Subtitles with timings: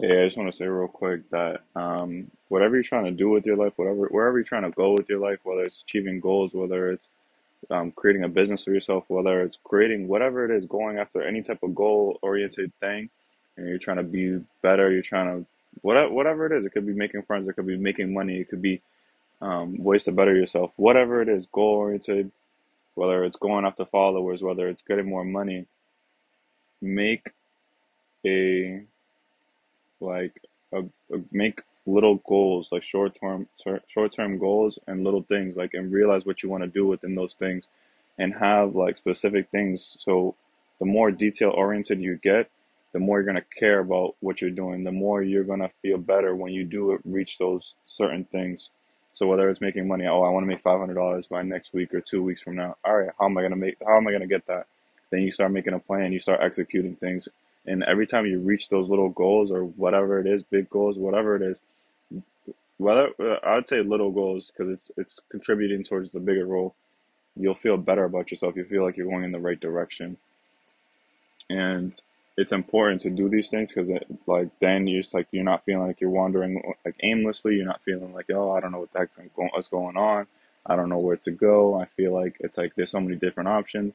[0.00, 3.30] Yeah, I just want to say real quick that um, whatever you're trying to do
[3.30, 6.20] with your life, whatever wherever you're trying to go with your life, whether it's achieving
[6.20, 7.08] goals, whether it's
[7.70, 11.42] um, creating a business for yourself, whether it's creating whatever it is, going after any
[11.42, 13.10] type of goal oriented thing,
[13.56, 15.46] and you're trying to be better, you're trying to
[15.82, 16.66] whatever whatever it is.
[16.66, 18.82] It could be making friends, it could be making money, it could be
[19.42, 20.72] um, ways to better yourself.
[20.76, 22.32] Whatever it is, goal oriented,
[22.94, 25.66] whether it's going after followers, whether it's getting more money,
[26.82, 27.32] make
[28.26, 28.84] a
[30.02, 30.42] like
[30.72, 30.80] a,
[31.14, 33.46] a make little goals like short term
[33.88, 37.14] short term goals and little things like and realize what you want to do within
[37.14, 37.66] those things
[38.18, 39.96] and have like specific things.
[39.98, 40.34] So
[40.78, 42.48] the more detail oriented you get
[42.92, 45.70] the more you're going to care about what you're doing the more you're going to
[45.80, 48.70] feel better when you do it, reach those certain things.
[49.14, 52.00] So whether it's making money oh i want to make $500 by next week or
[52.00, 52.76] two weeks from now.
[52.84, 54.66] All right how am i to make how am i going to get that?
[55.10, 57.28] Then you start making a plan you start executing things
[57.66, 61.36] and every time you reach those little goals or whatever it is, big goals, whatever
[61.36, 61.60] it is,
[62.78, 63.10] whether
[63.44, 66.74] I would say little goals because it's it's contributing towards the bigger goal.
[67.36, 68.56] You'll feel better about yourself.
[68.56, 70.16] You feel like you're going in the right direction,
[71.48, 71.92] and
[72.36, 75.86] it's important to do these things because like then you're just like you're not feeling
[75.86, 77.54] like you're wandering like aimlessly.
[77.54, 80.26] You're not feeling like oh I don't know what the heck's going what's going on.
[80.66, 81.80] I don't know where to go.
[81.80, 83.94] I feel like it's like there's so many different options.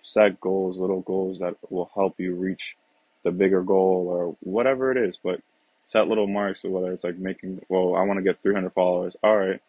[0.00, 2.76] Set goals, little goals that will help you reach
[3.24, 5.18] the bigger goal or whatever it is.
[5.22, 5.40] But
[5.84, 9.16] set little marks, whether it's like making, well, I want to get 300 followers.
[9.22, 9.60] All right.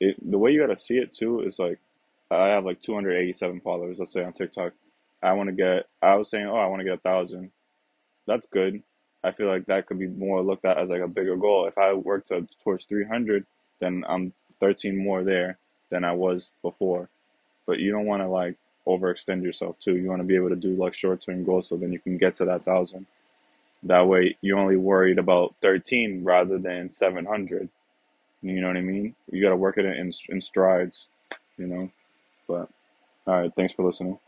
[0.00, 1.78] It, the way you got to see it too is like,
[2.30, 4.72] I have like 287 followers, let's say on TikTok.
[5.22, 7.50] I want to get, I was saying, oh, I want to get a thousand.
[8.26, 8.82] That's good.
[9.22, 11.66] I feel like that could be more looked at as like a bigger goal.
[11.66, 13.46] If I work to, towards 300,
[13.80, 15.58] then I'm 13 more there
[15.90, 17.08] than I was before.
[17.66, 19.96] But you don't want to like overextend yourself too.
[19.96, 22.18] You want to be able to do like short term goals so then you can
[22.18, 23.06] get to that thousand.
[23.82, 27.68] That way you're only worried about 13 rather than 700.
[28.42, 29.14] You know what I mean?
[29.30, 31.08] You got to work at it in, in strides,
[31.56, 31.90] you know?
[32.46, 32.68] But
[33.26, 34.18] all right, thanks for listening.